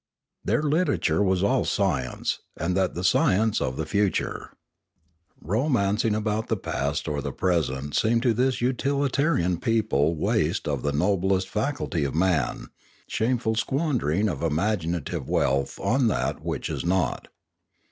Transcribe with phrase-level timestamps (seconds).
[0.43, 4.49] Their literature was all science, and that the science of the future.
[5.39, 10.91] Romancing about the past or the present seemed to this utilitarian people waste of the
[10.91, 12.69] noblest faculty of man,
[13.05, 17.27] shameful squandering of imaginative wealth on that which is naught.